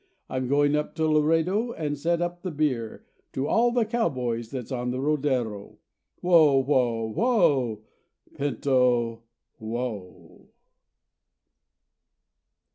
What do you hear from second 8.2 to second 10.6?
Pinto, whoa!